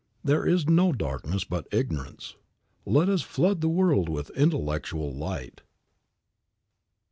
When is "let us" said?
2.87-3.21